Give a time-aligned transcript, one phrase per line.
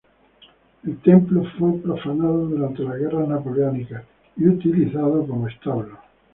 [0.83, 4.03] El templo fue profanado durante las guerras napoleónicas
[4.35, 5.95] y fue utilizado como establo.